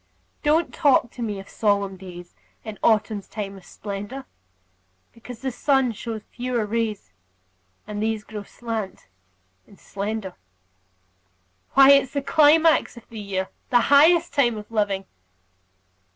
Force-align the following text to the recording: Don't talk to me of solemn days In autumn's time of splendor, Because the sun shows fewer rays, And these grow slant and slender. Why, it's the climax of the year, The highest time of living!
Don't 0.41 0.73
talk 0.73 1.11
to 1.11 1.21
me 1.21 1.39
of 1.39 1.47
solemn 1.47 1.95
days 1.95 2.33
In 2.63 2.79
autumn's 2.81 3.27
time 3.27 3.55
of 3.55 3.63
splendor, 3.63 4.25
Because 5.13 5.41
the 5.43 5.51
sun 5.51 5.91
shows 5.91 6.23
fewer 6.31 6.65
rays, 6.65 7.11
And 7.85 8.01
these 8.01 8.23
grow 8.23 8.41
slant 8.41 9.05
and 9.67 9.79
slender. 9.79 10.33
Why, 11.75 11.91
it's 11.91 12.13
the 12.13 12.23
climax 12.23 12.97
of 12.97 13.07
the 13.09 13.19
year, 13.19 13.49
The 13.69 13.79
highest 13.93 14.33
time 14.33 14.57
of 14.57 14.71
living! 14.71 15.05